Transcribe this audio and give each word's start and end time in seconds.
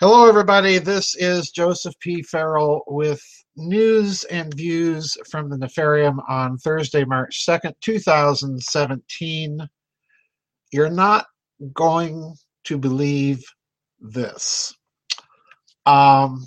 Hello, 0.00 0.28
everybody. 0.28 0.78
This 0.78 1.14
is 1.14 1.52
Joseph 1.52 1.94
P. 2.00 2.20
Farrell 2.22 2.82
with 2.88 3.22
news 3.54 4.24
and 4.24 4.52
views 4.52 5.16
from 5.30 5.48
the 5.48 5.56
Nefarium 5.56 6.18
on 6.28 6.58
Thursday, 6.58 7.04
March 7.04 7.46
2nd, 7.48 7.74
2017. 7.80 9.60
You're 10.72 10.90
not 10.90 11.26
going 11.74 12.34
to 12.64 12.76
believe 12.76 13.44
this. 14.00 14.74
Um, 15.86 16.44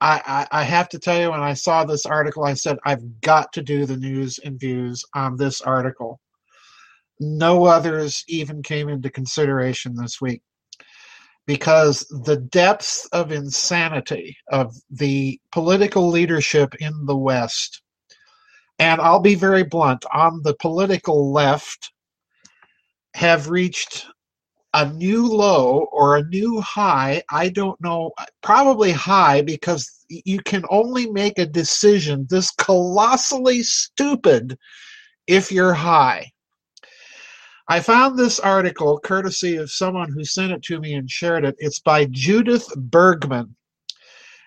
I, 0.00 0.20
I, 0.26 0.48
I 0.50 0.62
have 0.64 0.88
to 0.88 0.98
tell 0.98 1.20
you, 1.20 1.30
when 1.30 1.44
I 1.44 1.54
saw 1.54 1.84
this 1.84 2.06
article, 2.06 2.42
I 2.44 2.54
said, 2.54 2.76
I've 2.84 3.20
got 3.20 3.52
to 3.52 3.62
do 3.62 3.86
the 3.86 3.96
news 3.96 4.40
and 4.44 4.58
views 4.58 5.04
on 5.14 5.36
this 5.36 5.60
article. 5.60 6.18
No 7.20 7.66
others 7.66 8.24
even 8.26 8.64
came 8.64 8.88
into 8.88 9.10
consideration 9.10 9.94
this 9.94 10.20
week 10.20 10.42
because 11.46 12.00
the 12.24 12.36
depths 12.36 13.06
of 13.12 13.32
insanity 13.32 14.36
of 14.50 14.74
the 14.90 15.40
political 15.52 16.08
leadership 16.08 16.74
in 16.80 17.06
the 17.06 17.16
West, 17.16 17.82
and 18.78 19.00
I'll 19.00 19.20
be 19.20 19.36
very 19.36 19.62
blunt, 19.62 20.04
on 20.12 20.42
the 20.42 20.54
political 20.54 21.32
left, 21.32 21.92
have 23.14 23.48
reached 23.48 24.06
a 24.74 24.92
new 24.92 25.26
low 25.26 25.86
or 25.92 26.16
a 26.16 26.24
new 26.24 26.60
high. 26.60 27.22
I 27.30 27.48
don't 27.48 27.80
know, 27.80 28.12
probably 28.42 28.92
high 28.92 29.40
because 29.40 30.04
you 30.08 30.40
can 30.40 30.64
only 30.68 31.10
make 31.10 31.38
a 31.38 31.46
decision 31.46 32.26
this 32.28 32.50
colossally 32.50 33.62
stupid 33.62 34.58
if 35.26 35.50
you're 35.50 35.72
high. 35.72 36.30
I 37.68 37.80
found 37.80 38.16
this 38.16 38.38
article 38.38 39.00
courtesy 39.00 39.56
of 39.56 39.72
someone 39.72 40.12
who 40.12 40.24
sent 40.24 40.52
it 40.52 40.62
to 40.64 40.78
me 40.78 40.94
and 40.94 41.10
shared 41.10 41.44
it. 41.44 41.56
It's 41.58 41.80
by 41.80 42.04
Judith 42.04 42.68
Bergman. 42.76 43.56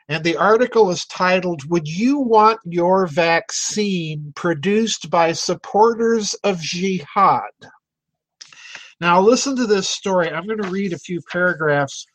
And 0.07 0.23
the 0.23 0.37
article 0.37 0.89
is 0.89 1.05
titled, 1.05 1.69
Would 1.69 1.85
You 1.85 2.19
Want 2.19 2.61
Your 2.63 3.07
Vaccine 3.07 4.31
Produced 4.37 5.09
by 5.09 5.33
Supporters 5.33 6.33
of 6.45 6.61
Jihad? 6.61 7.51
Now, 9.01 9.19
listen 9.19 9.53
to 9.57 9.67
this 9.67 9.89
story. 9.89 10.31
I'm 10.31 10.47
going 10.47 10.61
to 10.61 10.69
read 10.69 10.93
a 10.93 10.99
few 10.99 11.19
paragraphs. 11.29 12.05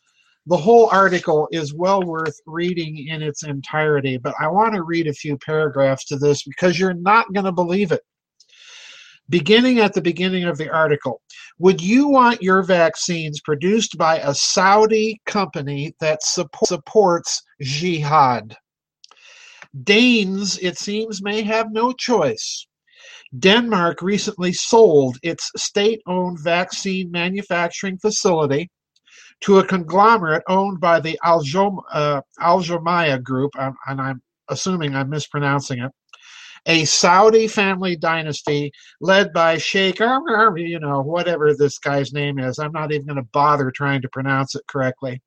The 0.47 0.57
whole 0.57 0.89
article 0.91 1.47
is 1.51 1.73
well 1.73 2.01
worth 2.01 2.39
reading 2.47 3.07
in 3.07 3.21
its 3.21 3.43
entirety, 3.43 4.17
but 4.17 4.33
I 4.39 4.47
want 4.47 4.73
to 4.73 4.81
read 4.81 5.05
a 5.05 5.13
few 5.13 5.37
paragraphs 5.37 6.05
to 6.05 6.17
this 6.17 6.43
because 6.43 6.79
you're 6.79 6.95
not 6.95 7.31
going 7.31 7.45
to 7.45 7.51
believe 7.51 7.91
it 7.91 8.01
beginning 9.29 9.79
at 9.79 9.93
the 9.93 10.01
beginning 10.01 10.43
of 10.43 10.57
the 10.57 10.69
article. 10.69 11.21
Would 11.59 11.81
you 11.81 12.07
want 12.07 12.41
your 12.41 12.63
vaccines 12.63 13.41
produced 13.41 13.97
by 13.97 14.19
a 14.19 14.33
Saudi 14.33 15.21
company 15.25 15.95
that 15.99 16.23
supports 16.23 17.41
jihad? 17.61 18.55
Danes, 19.83 20.57
it 20.59 20.77
seems, 20.77 21.21
may 21.21 21.41
have 21.41 21.71
no 21.71 21.91
choice. 21.91 22.67
Denmark 23.37 24.01
recently 24.01 24.53
sold 24.53 25.17
its 25.21 25.51
state 25.57 26.01
owned 26.07 26.39
vaccine 26.41 27.11
manufacturing 27.11 27.97
facility 27.97 28.69
to 29.41 29.59
a 29.59 29.65
conglomerate 29.65 30.43
owned 30.47 30.79
by 30.79 30.99
the 31.01 31.19
uh, 31.23 32.21
Group, 33.17 33.51
and 33.57 34.01
I'm 34.01 34.21
assuming 34.47 34.95
I'm 34.95 35.09
mispronouncing 35.09 35.79
it 35.79 35.91
a 36.65 36.85
Saudi 36.85 37.47
family 37.47 37.95
dynasty 37.95 38.71
led 38.99 39.31
by 39.33 39.57
Sheikh, 39.57 39.99
you 39.99 40.79
know, 40.79 41.01
whatever 41.01 41.53
this 41.53 41.77
guy's 41.77 42.11
name 42.11 42.39
is. 42.39 42.57
I'm 42.59 42.71
not 42.71 42.91
even 42.91 43.07
going 43.07 43.17
to 43.17 43.29
bother 43.31 43.71
trying 43.71 44.01
to 44.01 44.09
pronounce 44.09 44.55
it 44.55 44.63
correctly. 44.67 45.21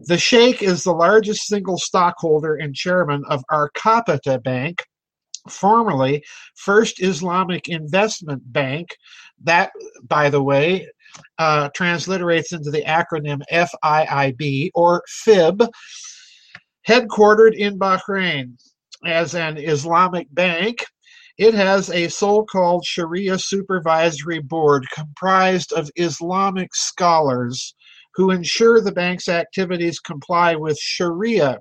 The 0.00 0.18
Sheikh 0.18 0.62
is 0.62 0.84
the 0.84 0.92
largest 0.92 1.46
single 1.46 1.78
stockholder 1.78 2.54
and 2.54 2.74
chairman 2.74 3.24
of 3.28 3.42
Arcapita 3.50 4.42
Bank, 4.42 4.84
formerly 5.48 6.22
First 6.54 7.02
Islamic 7.02 7.68
Investment 7.68 8.42
Bank. 8.52 8.94
That, 9.42 9.70
by 10.02 10.30
the 10.30 10.42
way, 10.42 10.88
uh, 11.38 11.70
transliterates 11.70 12.52
into 12.52 12.70
the 12.70 12.82
acronym 12.82 13.42
FIIB 13.50 14.70
or 14.74 15.02
FIB, 15.08 15.62
headquartered 16.86 17.56
in 17.56 17.78
Bahrain 17.78 18.56
as 19.04 19.34
an 19.34 19.56
Islamic 19.58 20.26
bank, 20.32 20.84
it 21.38 21.54
has 21.54 21.90
a 21.90 22.08
so 22.08 22.42
called 22.44 22.84
Sharia 22.84 23.38
Supervisory 23.38 24.40
Board 24.40 24.86
comprised 24.92 25.72
of 25.72 25.90
Islamic 25.96 26.74
scholars 26.74 27.74
who 28.14 28.32
ensure 28.32 28.80
the 28.80 28.92
bank's 28.92 29.28
activities 29.28 30.00
comply 30.00 30.56
with 30.56 30.76
Sharia. 30.78 31.60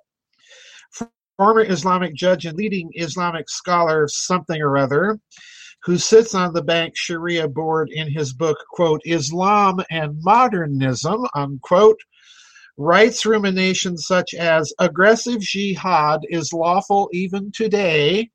Former 1.37 1.63
Islamic 1.69 2.15
judge 2.15 2.47
and 2.47 2.57
leading 2.57 2.89
Islamic 2.95 3.47
scholar, 3.47 4.07
something 4.07 4.59
or 4.59 4.75
other, 4.75 5.19
who 5.83 5.99
sits 5.99 6.33
on 6.33 6.53
the 6.53 6.63
bank's 6.63 6.99
Sharia 6.99 7.47
board 7.47 7.91
in 7.91 8.11
his 8.11 8.33
book, 8.33 8.57
quote, 8.71 9.01
Islam 9.05 9.79
and 9.91 10.19
Modernism, 10.23 11.27
unquote, 11.35 11.99
Writes 12.77 13.25
ruminations 13.25 14.05
such 14.05 14.35
as 14.35 14.71
aggressive 14.79 15.41
jihad 15.41 16.21
is 16.29 16.53
lawful 16.53 17.09
even 17.11 17.51
today, 17.51 18.29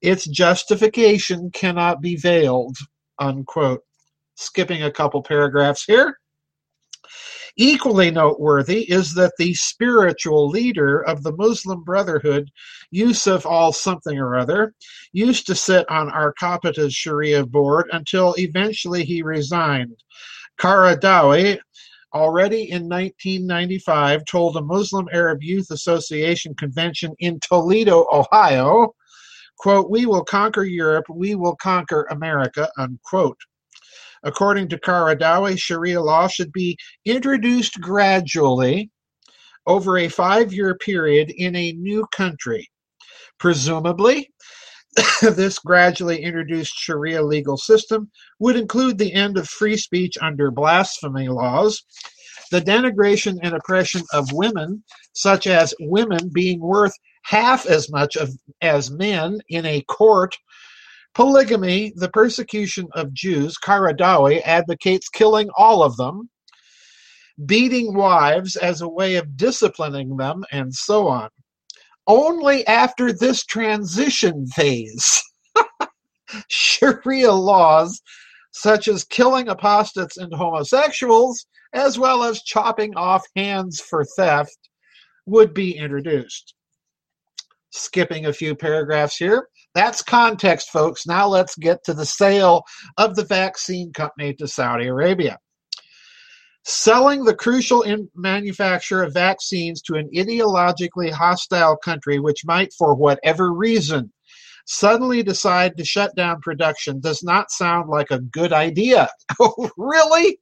its 0.00 0.26
justification 0.26 1.50
cannot 1.50 2.00
be 2.00 2.16
veiled. 2.16 2.76
Unquote. 3.18 3.82
Skipping 4.34 4.82
a 4.82 4.90
couple 4.90 5.22
paragraphs 5.22 5.84
here. 5.84 6.18
Equally 7.56 8.10
noteworthy 8.10 8.90
is 8.90 9.12
that 9.14 9.34
the 9.36 9.52
spiritual 9.52 10.48
leader 10.48 11.02
of 11.02 11.22
the 11.22 11.36
Muslim 11.36 11.84
Brotherhood, 11.84 12.50
Yusuf 12.90 13.44
al 13.44 13.72
something 13.72 14.18
or 14.18 14.36
other, 14.36 14.74
used 15.12 15.46
to 15.46 15.54
sit 15.54 15.88
on 15.90 16.10
Arcapita's 16.10 16.94
Sharia 16.94 17.44
board 17.44 17.90
until 17.92 18.34
eventually 18.38 19.04
he 19.04 19.22
resigned. 19.22 20.02
Qaradawi, 20.58 21.58
already 22.14 22.70
in 22.70 22.88
1995 22.88 24.24
told 24.24 24.56
a 24.56 24.62
Muslim 24.62 25.08
Arab 25.12 25.42
Youth 25.42 25.70
Association 25.70 26.54
convention 26.54 27.14
in 27.18 27.40
Toledo, 27.40 28.06
Ohio, 28.12 28.94
quote, 29.58 29.90
we 29.90 30.06
will 30.06 30.24
conquer 30.24 30.64
Europe, 30.64 31.06
we 31.08 31.34
will 31.34 31.56
conquer 31.56 32.06
America, 32.10 32.68
unquote. 32.78 33.38
According 34.24 34.68
to 34.68 34.78
Qaradawi, 34.78 35.58
Sharia 35.58 36.00
law 36.00 36.28
should 36.28 36.52
be 36.52 36.76
introduced 37.04 37.80
gradually 37.80 38.90
over 39.66 39.98
a 39.98 40.08
five 40.08 40.52
year 40.52 40.76
period 40.76 41.30
in 41.30 41.56
a 41.56 41.72
new 41.72 42.06
country. 42.12 42.68
Presumably, 43.38 44.30
this 45.22 45.58
gradually 45.58 46.22
introduced 46.22 46.74
Sharia 46.74 47.22
legal 47.22 47.56
system 47.56 48.10
would 48.38 48.56
include 48.56 48.98
the 48.98 49.12
end 49.12 49.38
of 49.38 49.48
free 49.48 49.76
speech 49.76 50.18
under 50.20 50.50
blasphemy 50.50 51.28
laws, 51.28 51.82
the 52.50 52.60
denigration 52.60 53.38
and 53.42 53.54
oppression 53.54 54.02
of 54.12 54.32
women, 54.32 54.84
such 55.14 55.46
as 55.46 55.74
women 55.80 56.30
being 56.32 56.60
worth 56.60 56.92
half 57.24 57.66
as 57.66 57.90
much 57.90 58.16
of, 58.16 58.30
as 58.60 58.90
men 58.90 59.38
in 59.48 59.64
a 59.64 59.80
court, 59.82 60.36
polygamy, 61.14 61.92
the 61.96 62.10
persecution 62.10 62.88
of 62.92 63.14
Jews, 63.14 63.56
Qaradawi 63.62 64.42
advocates 64.44 65.08
killing 65.08 65.48
all 65.56 65.82
of 65.82 65.96
them, 65.96 66.28
beating 67.46 67.94
wives 67.94 68.56
as 68.56 68.82
a 68.82 68.88
way 68.88 69.16
of 69.16 69.36
disciplining 69.36 70.16
them, 70.16 70.44
and 70.52 70.74
so 70.74 71.08
on 71.08 71.30
only 72.06 72.66
after 72.66 73.12
this 73.12 73.44
transition 73.44 74.46
phase. 74.46 75.22
Sharia 76.48 77.32
laws, 77.32 78.00
such 78.52 78.88
as 78.88 79.04
killing 79.04 79.48
apostates 79.48 80.16
and 80.16 80.32
homosexuals, 80.32 81.46
as 81.72 81.98
well 81.98 82.22
as 82.22 82.42
chopping 82.42 82.94
off 82.96 83.24
hands 83.36 83.80
for 83.80 84.04
theft, 84.16 84.56
would 85.26 85.54
be 85.54 85.76
introduced. 85.76 86.54
Skipping 87.70 88.26
a 88.26 88.32
few 88.32 88.54
paragraphs 88.54 89.16
here. 89.16 89.48
That's 89.74 90.02
context, 90.02 90.68
folks. 90.70 91.06
Now 91.06 91.26
let's 91.26 91.56
get 91.56 91.82
to 91.84 91.94
the 91.94 92.04
sale 92.04 92.62
of 92.98 93.16
the 93.16 93.24
vaccine 93.24 93.92
company 93.92 94.34
to 94.34 94.46
Saudi 94.46 94.88
Arabia 94.88 95.38
selling 96.64 97.24
the 97.24 97.34
crucial 97.34 97.84
manufacture 98.14 99.02
of 99.02 99.14
vaccines 99.14 99.82
to 99.82 99.94
an 99.94 100.08
ideologically 100.14 101.10
hostile 101.10 101.76
country 101.76 102.18
which 102.18 102.44
might, 102.44 102.72
for 102.72 102.94
whatever 102.94 103.52
reason, 103.52 104.12
suddenly 104.66 105.22
decide 105.22 105.76
to 105.76 105.84
shut 105.84 106.14
down 106.14 106.40
production 106.40 107.00
does 107.00 107.22
not 107.22 107.50
sound 107.50 107.88
like 107.88 108.10
a 108.10 108.20
good 108.20 108.52
idea. 108.52 109.08
Oh, 109.40 109.70
really? 109.76 110.38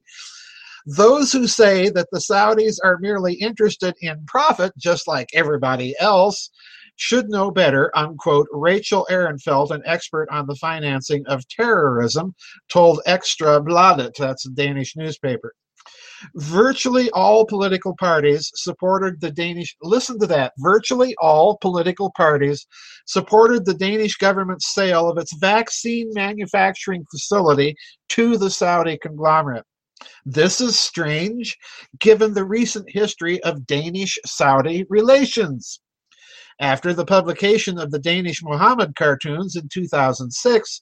Those 0.85 1.31
who 1.31 1.47
say 1.47 1.89
that 1.89 2.07
the 2.11 2.19
Saudis 2.19 2.77
are 2.83 2.97
merely 2.99 3.33
interested 3.35 3.95
in 4.01 4.25
profit, 4.25 4.73
just 4.77 5.07
like 5.07 5.29
everybody 5.33 5.95
else, 5.99 6.49
should 6.97 7.29
know 7.29 7.49
better, 7.51 7.91
unquote, 7.95 8.47
Rachel 8.51 9.07
Ehrenfeld, 9.09 9.71
an 9.71 9.81
expert 9.85 10.27
on 10.29 10.45
the 10.45 10.55
financing 10.55 11.25
of 11.27 11.47
terrorism, 11.47 12.35
told 12.69 13.01
Ekstra 13.07 13.65
Bladet, 13.65 14.13
that's 14.15 14.45
a 14.45 14.51
Danish 14.51 14.95
newspaper. 14.95 15.53
Virtually 16.35 17.09
all 17.11 17.45
political 17.45 17.95
parties 17.97 18.51
supported 18.55 19.19
the 19.21 19.31
Danish, 19.31 19.75
listen 19.81 20.19
to 20.19 20.27
that, 20.27 20.53
virtually 20.57 21.15
all 21.21 21.57
political 21.57 22.11
parties 22.11 22.65
supported 23.05 23.65
the 23.65 23.73
Danish 23.73 24.17
government's 24.17 24.73
sale 24.73 25.09
of 25.09 25.17
its 25.17 25.35
vaccine 25.37 26.09
manufacturing 26.13 27.05
facility 27.11 27.75
to 28.09 28.37
the 28.37 28.49
Saudi 28.49 28.97
conglomerate. 28.97 29.65
This 30.25 30.61
is 30.61 30.79
strange 30.79 31.57
given 31.99 32.33
the 32.33 32.45
recent 32.45 32.89
history 32.89 33.41
of 33.43 33.65
Danish 33.67 34.17
Saudi 34.25 34.85
relations. 34.89 35.79
After 36.59 36.93
the 36.93 37.05
publication 37.05 37.79
of 37.79 37.91
the 37.91 37.99
Danish 37.99 38.43
Muhammad 38.43 38.95
cartoons 38.95 39.55
in 39.55 39.67
2006, 39.69 40.81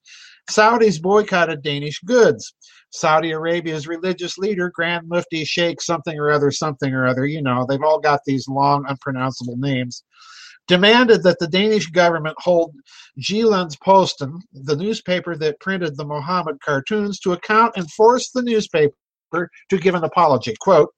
Saudis 0.50 1.02
boycotted 1.02 1.62
Danish 1.62 2.00
goods. 2.00 2.54
Saudi 2.92 3.32
Arabia's 3.32 3.88
religious 3.88 4.38
leader, 4.38 4.72
Grand 4.74 5.08
Mufti 5.08 5.46
Sheikh 5.46 5.80
something 5.80 6.18
or 6.18 6.32
other, 6.32 6.50
something 6.50 6.94
or 6.94 7.06
other, 7.06 7.26
you 7.26 7.42
know, 7.42 7.66
they've 7.68 7.84
all 7.84 8.00
got 8.00 8.22
these 8.26 8.48
long, 8.48 8.84
unpronounceable 8.88 9.58
names, 9.58 10.04
demanded 10.68 11.22
that 11.24 11.38
the 11.40 11.48
Danish 11.48 11.88
government 11.88 12.36
hold 12.40 12.74
Jyllands-Posten, 13.20 14.40
the 14.54 14.76
newspaper 14.76 15.36
that 15.36 15.60
printed 15.60 15.98
the 15.98 16.06
Muhammad 16.06 16.60
cartoons, 16.62 17.20
to 17.20 17.34
account 17.34 17.74
and 17.76 17.92
force 17.92 18.32
the 18.32 18.42
newspaper 18.42 18.96
to 19.34 19.78
give 19.78 19.94
an 19.94 20.04
apology. 20.04 20.56
Quote, 20.60 20.90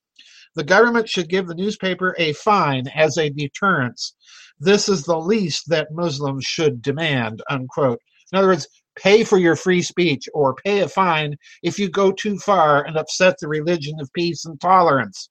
the 0.56 0.64
government 0.64 1.10
should 1.10 1.30
give 1.30 1.48
the 1.48 1.56
newspaper 1.56 2.16
a 2.18 2.34
fine 2.34 2.88
as 2.96 3.18
a 3.18 3.30
deterrence. 3.30 4.16
This 4.64 4.88
is 4.88 5.04
the 5.04 5.18
least 5.18 5.70
that 5.70 5.92
Muslims 5.92 6.46
should 6.46 6.84
demand, 6.84 7.42
unquote. 7.50 8.00
In 8.32 8.38
other 8.38 8.50
words, 8.50 8.68
pay 8.96 9.24
for 9.24 9.40
your 9.40 9.56
free 9.56 9.82
speech 9.82 10.30
or 10.36 10.54
pay 10.54 10.82
a 10.82 10.88
fine 10.88 11.36
if 11.64 11.80
you 11.80 11.90
go 11.90 12.12
too 12.12 12.38
far 12.38 12.86
and 12.86 12.96
upset 12.96 13.38
the 13.40 13.48
religion 13.48 14.00
of 14.00 14.14
peace 14.14 14.46
and 14.46 14.62
tolerance. 14.62 15.30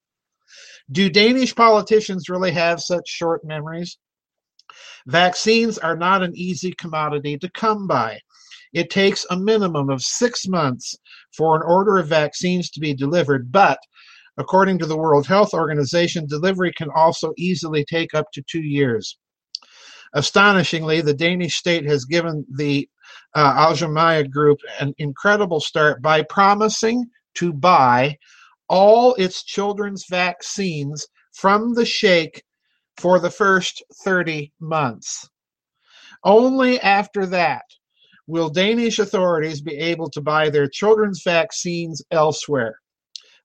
Do 0.90 1.08
Danish 1.08 1.54
politicians 1.54 2.28
really 2.28 2.50
have 2.50 2.80
such 2.80 3.08
short 3.08 3.44
memories? 3.44 3.98
Vaccines 5.06 5.78
are 5.78 5.96
not 5.96 6.24
an 6.24 6.32
easy 6.34 6.72
commodity 6.72 7.38
to 7.38 7.50
come 7.50 7.86
by. 7.86 8.18
It 8.72 8.90
takes 8.90 9.24
a 9.30 9.38
minimum 9.38 9.90
of 9.90 10.02
six 10.02 10.48
months 10.48 10.96
for 11.36 11.54
an 11.54 11.62
order 11.64 11.98
of 11.98 12.08
vaccines 12.08 12.68
to 12.70 12.80
be 12.80 12.94
delivered, 12.94 13.52
but 13.52 13.78
according 14.40 14.78
to 14.78 14.86
the 14.86 14.96
World 14.96 15.26
Health 15.26 15.54
Organization, 15.54 16.26
delivery 16.26 16.72
can 16.72 16.88
also 16.94 17.32
easily 17.36 17.84
take 17.84 18.14
up 18.14 18.26
to 18.32 18.42
two 18.50 18.62
years. 18.62 19.18
Astonishingly, 20.14 21.02
the 21.02 21.14
Danish 21.14 21.56
state 21.56 21.84
has 21.86 22.04
given 22.04 22.44
the 22.56 22.88
uh, 23.36 23.74
Al 23.78 24.24
Group 24.24 24.58
an 24.80 24.94
incredible 24.98 25.60
start 25.60 26.02
by 26.02 26.22
promising 26.22 27.04
to 27.34 27.52
buy 27.52 28.16
all 28.68 29.14
its 29.14 29.44
children's 29.44 30.06
vaccines 30.08 31.06
from 31.32 31.74
the 31.74 31.86
Sheikh 31.86 32.42
for 32.96 33.20
the 33.20 33.30
first 33.30 33.84
30 34.04 34.52
months. 34.60 35.28
Only 36.24 36.80
after 36.80 37.26
that 37.26 37.64
will 38.26 38.48
Danish 38.48 38.98
authorities 38.98 39.60
be 39.60 39.76
able 39.76 40.10
to 40.10 40.20
buy 40.20 40.50
their 40.50 40.68
children's 40.68 41.22
vaccines 41.24 42.02
elsewhere. 42.10 42.80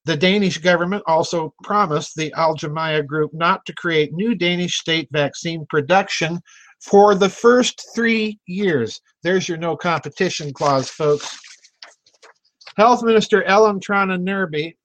The 0.05 0.15
Danish 0.15 0.59
government 0.59 1.01
also 1.07 1.55
promised 1.63 2.15
the 2.15 2.31
Al 2.33 2.55
Jamaya 2.55 3.03
Group 3.05 3.33
not 3.33 3.65
to 3.65 3.73
create 3.73 4.13
new 4.13 4.35
Danish 4.35 4.77
state 4.77 5.09
vaccine 5.11 5.65
production 5.67 6.39
for 6.79 7.15
the 7.15 7.29
first 7.29 7.89
three 7.95 8.39
years. 8.45 9.01
There's 9.23 9.49
your 9.49 9.57
no 9.57 9.75
competition 9.75 10.53
clause, 10.53 10.89
folks. 10.89 11.35
Health 12.77 13.01
Minister 13.03 13.43
Ellen 13.45 13.79
Trane 13.79 14.21
Nørby 14.21 14.75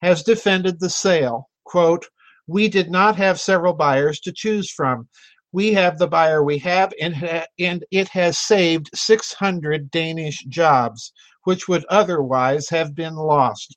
has 0.00 0.22
defended 0.22 0.80
the 0.80 0.88
sale. 0.88 1.50
Quote, 1.64 2.06
we 2.46 2.68
did 2.68 2.90
not 2.90 3.16
have 3.16 3.38
several 3.38 3.74
buyers 3.74 4.20
to 4.20 4.32
choose 4.32 4.70
from. 4.70 5.06
We 5.52 5.74
have 5.74 5.98
the 5.98 6.06
buyer 6.06 6.42
we 6.42 6.58
have, 6.58 6.94
and, 7.00 7.44
and 7.58 7.84
it 7.90 8.08
has 8.08 8.38
saved 8.38 8.88
600 8.94 9.90
Danish 9.90 10.44
jobs, 10.44 11.12
which 11.44 11.68
would 11.68 11.84
otherwise 11.86 12.68
have 12.70 12.94
been 12.94 13.16
lost. 13.16 13.76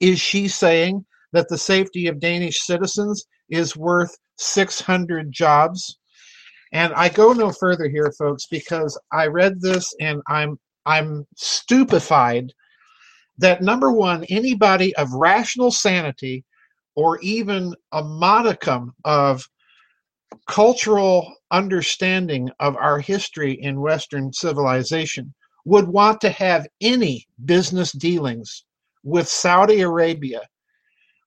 Is 0.00 0.20
she 0.20 0.48
saying 0.48 1.04
that 1.32 1.48
the 1.48 1.58
safety 1.58 2.06
of 2.06 2.20
Danish 2.20 2.60
citizens 2.60 3.26
is 3.48 3.76
worth 3.76 4.16
600 4.36 5.32
jobs? 5.32 5.98
And 6.72 6.92
I 6.94 7.08
go 7.08 7.32
no 7.32 7.52
further 7.52 7.88
here, 7.88 8.12
folks, 8.18 8.46
because 8.46 8.98
I 9.12 9.26
read 9.26 9.60
this 9.60 9.94
and 10.00 10.20
I'm 10.28 10.58
I'm 10.84 11.26
stupefied 11.36 12.52
that 13.38 13.62
number 13.62 13.92
one, 13.92 14.24
anybody 14.24 14.94
of 14.96 15.12
rational 15.12 15.70
sanity 15.70 16.44
or 16.94 17.18
even 17.20 17.74
a 17.92 18.02
modicum 18.02 18.94
of 19.04 19.46
cultural 20.46 21.34
understanding 21.50 22.50
of 22.60 22.76
our 22.76 22.98
history 22.98 23.52
in 23.52 23.80
Western 23.80 24.32
civilization 24.32 25.34
would 25.64 25.88
want 25.88 26.20
to 26.20 26.30
have 26.30 26.66
any 26.80 27.26
business 27.44 27.92
dealings 27.92 28.64
with 29.06 29.28
Saudi 29.28 29.82
Arabia 29.82 30.40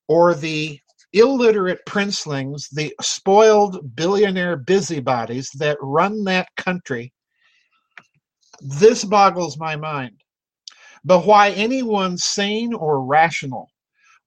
or 0.09 0.35
the 0.35 0.77
illiterate 1.13 1.79
princelings, 1.85 2.67
the 2.73 2.93
spoiled 2.99 3.95
billionaire 3.95 4.57
busybodies 4.57 5.49
that 5.57 5.77
run 5.81 6.25
that 6.25 6.49
country, 6.57 7.13
this 8.59 9.05
boggles 9.05 9.57
my 9.57 9.77
mind. 9.77 10.21
But 11.05 11.25
why 11.25 11.51
anyone 11.51 12.17
sane 12.17 12.73
or 12.73 13.05
rational 13.05 13.69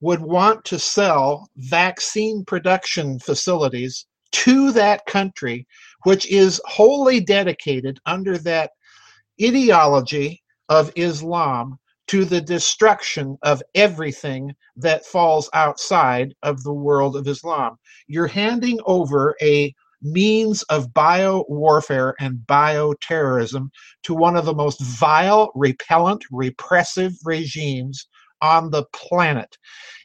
would 0.01 0.21
want 0.21 0.65
to 0.65 0.79
sell 0.79 1.47
vaccine 1.57 2.47
production 2.47 3.19
facilities 3.19 4.07
to 4.33 4.73
that 4.73 5.05
country, 5.05 5.67
which 6.05 6.27
is 6.29 6.59
wholly 6.65 7.21
dedicated 7.21 8.01
under 8.07 8.39
that 8.39 8.71
ideology 9.41 10.43
of 10.71 10.91
Islam 10.97 11.79
to 12.09 12.25
the 12.25 12.41
destruction 12.41 13.39
of 13.43 13.63
everything 13.75 14.55
that 14.77 15.05
falls 15.07 15.49
outside 15.55 16.35
of 16.43 16.63
the 16.63 16.73
world 16.73 17.17
of 17.17 17.27
Islam. 17.27 17.77
You're 18.07 18.27
handing 18.27 18.81
over 18.85 19.37
a 19.41 19.75
means 20.03 20.63
of 20.65 20.93
bio 20.93 21.45
warfare 21.49 22.15
and 22.21 22.39
bioterrorism 22.47 23.71
to 24.03 24.15
one 24.15 24.37
of 24.37 24.45
the 24.45 24.55
most 24.55 24.81
vile, 24.81 25.53
repellent, 25.55 26.25
repressive 26.31 27.13
regimes 27.25 28.09
on 28.41 28.71
the 28.71 28.85
planet. 28.93 29.57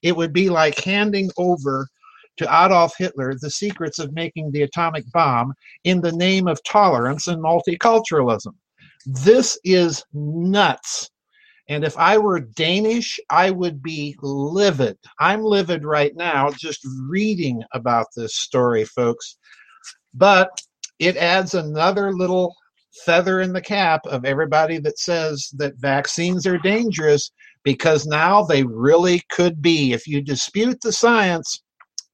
It 0.04 0.16
would 0.16 0.32
be 0.32 0.50
like 0.50 0.80
handing 0.80 1.32
over 1.38 1.88
to 2.38 2.46
Adolf 2.46 2.96
Hitler 2.98 3.34
the 3.42 3.50
secrets 3.50 3.98
of 4.00 4.14
making 4.14 4.52
the 4.52 4.62
atomic 4.62 5.12
bomb 5.12 5.54
in 5.84 6.02
the 6.02 6.12
name 6.12 6.48
of 6.48 6.64
tolerance 6.64 7.28
and 7.28 7.44
multiculturalism. 7.44 8.54
This 9.06 9.58
is 9.64 10.04
nuts. 10.14 11.10
And 11.70 11.84
if 11.84 11.98
I 11.98 12.18
were 12.18 12.40
Danish, 12.40 13.20
I 13.30 13.52
would 13.52 13.84
be 13.84 14.16
livid. 14.22 14.98
I'm 15.20 15.44
livid 15.44 15.84
right 15.84 16.16
now 16.16 16.50
just 16.52 16.80
reading 17.10 17.62
about 17.74 18.08
this 18.16 18.36
story, 18.36 18.86
folks. 18.86 19.38
But 20.14 20.50
it 21.00 21.18
adds 21.18 21.54
another 21.54 22.14
little 22.14 22.56
feather 23.06 23.42
in 23.42 23.54
the 23.54 23.62
cap 23.62 24.02
of 24.06 24.26
everybody 24.26 24.80
that 24.80 24.98
says 24.98 25.50
that 25.58 25.76
vaccines 25.78 26.48
are 26.48 26.58
dangerous 26.58 27.32
because 27.64 28.06
now 28.08 28.44
they 28.44 28.64
really 28.64 29.22
could 29.30 29.62
be. 29.62 29.92
If 29.92 30.08
you 30.08 30.22
dispute 30.22 30.80
the 30.82 30.94
science 30.94 31.62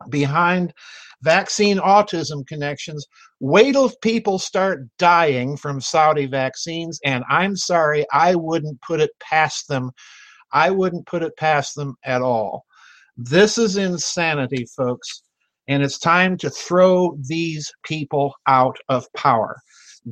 behind 0.10 0.74
vaccine 1.24 1.78
autism 1.78 2.46
connections. 2.46 3.06
Wait 3.40 3.72
till 3.72 3.90
people 4.02 4.38
start 4.38 4.82
dying 5.00 5.58
from 5.58 5.82
Saudi 5.82 6.26
vaccines, 6.26 7.00
and 7.04 7.24
I'm 7.30 7.56
sorry, 7.56 8.06
I 8.12 8.36
wouldn't 8.36 8.82
put 8.82 9.00
it 9.00 9.12
past 9.20 9.68
them. 9.68 9.92
I 10.52 10.70
wouldn't 10.70 11.08
put 11.08 11.24
it 11.24 11.36
past 11.38 11.76
them 11.76 11.96
at 12.04 12.22
all. 12.22 12.66
This 13.18 13.58
is 13.58 13.78
insanity, 13.78 14.66
folks, 14.78 15.24
and 15.68 15.82
it's 15.82 15.98
time 15.98 16.38
to 16.38 16.50
throw 16.50 17.18
these 17.22 17.72
people 17.84 18.36
out 18.48 18.78
of 18.90 19.08
power. 19.16 19.58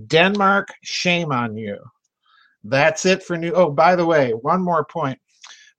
Denmark, 0.08 0.70
shame 0.84 1.32
on 1.32 1.58
you. 1.58 1.78
That's 2.64 3.06
it 3.06 3.24
for 3.24 3.38
new. 3.38 3.52
Oh, 3.52 3.72
by 3.72 3.96
the 3.96 4.06
way, 4.06 4.32
one 4.32 4.62
more 4.62 4.86
point. 4.86 5.20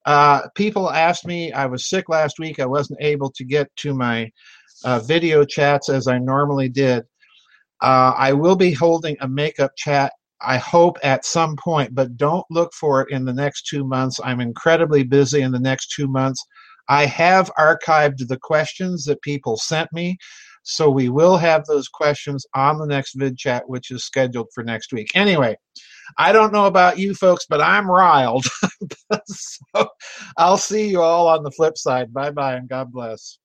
Uh, 0.04 0.48
people 0.56 0.90
asked 0.90 1.24
me, 1.24 1.52
I 1.52 1.66
was 1.66 1.88
sick 1.88 2.08
last 2.08 2.38
week. 2.38 2.58
I 2.58 2.66
wasn't 2.66 3.00
able 3.00 3.30
to 3.32 3.44
get 3.44 3.74
to 3.76 3.94
my 3.94 4.30
uh, 4.84 5.00
video 5.00 5.44
chats 5.44 5.88
as 5.88 6.06
I 6.06 6.18
normally 6.18 6.68
did. 6.68 7.04
Uh, 7.80 8.14
I 8.16 8.32
will 8.32 8.56
be 8.56 8.72
holding 8.72 9.16
a 9.20 9.28
makeup 9.28 9.72
chat, 9.76 10.12
I 10.40 10.56
hope, 10.56 10.98
at 11.02 11.24
some 11.24 11.56
point, 11.56 11.94
but 11.94 12.16
don't 12.16 12.44
look 12.50 12.72
for 12.74 13.02
it 13.02 13.10
in 13.10 13.24
the 13.24 13.32
next 13.32 13.66
two 13.66 13.84
months. 13.84 14.20
I'm 14.22 14.40
incredibly 14.40 15.02
busy 15.02 15.42
in 15.42 15.52
the 15.52 15.58
next 15.58 15.92
two 15.94 16.06
months. 16.06 16.44
I 16.88 17.06
have 17.06 17.50
archived 17.58 18.28
the 18.28 18.38
questions 18.40 19.04
that 19.04 19.22
people 19.22 19.56
sent 19.56 19.92
me, 19.92 20.16
so 20.62 20.90
we 20.90 21.08
will 21.08 21.36
have 21.36 21.64
those 21.64 21.88
questions 21.88 22.46
on 22.54 22.78
the 22.78 22.86
next 22.86 23.14
vid 23.14 23.36
chat, 23.36 23.68
which 23.68 23.90
is 23.90 24.04
scheduled 24.04 24.48
for 24.54 24.62
next 24.62 24.92
week. 24.92 25.10
Anyway, 25.14 25.56
I 26.18 26.32
don't 26.32 26.52
know 26.52 26.66
about 26.66 26.98
you 26.98 27.14
folks, 27.14 27.46
but 27.48 27.60
I'm 27.60 27.90
riled. 27.90 28.46
so 29.26 29.88
I'll 30.36 30.58
see 30.58 30.88
you 30.88 31.02
all 31.02 31.28
on 31.28 31.42
the 31.42 31.50
flip 31.50 31.76
side. 31.78 32.12
Bye 32.12 32.30
bye 32.30 32.54
and 32.54 32.68
God 32.68 32.92
bless. 32.92 33.38